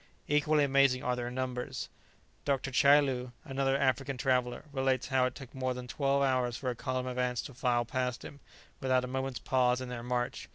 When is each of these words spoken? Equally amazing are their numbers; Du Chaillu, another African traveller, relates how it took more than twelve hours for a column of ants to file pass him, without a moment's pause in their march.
Equally 0.27 0.63
amazing 0.63 1.03
are 1.03 1.15
their 1.15 1.29
numbers; 1.29 1.87
Du 2.43 2.57
Chaillu, 2.59 3.33
another 3.45 3.77
African 3.77 4.17
traveller, 4.17 4.65
relates 4.73 5.09
how 5.09 5.25
it 5.25 5.35
took 5.35 5.53
more 5.53 5.75
than 5.75 5.87
twelve 5.87 6.23
hours 6.23 6.57
for 6.57 6.71
a 6.71 6.75
column 6.75 7.05
of 7.05 7.19
ants 7.19 7.43
to 7.43 7.53
file 7.53 7.85
pass 7.85 8.17
him, 8.17 8.39
without 8.79 9.03
a 9.05 9.07
moment's 9.07 9.37
pause 9.37 9.79
in 9.79 9.89
their 9.89 10.01
march. 10.01 10.49